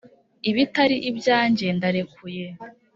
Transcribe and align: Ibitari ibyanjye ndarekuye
Ibitari 0.49 0.97
ibyanjye 1.09 1.67
ndarekuye 1.77 2.45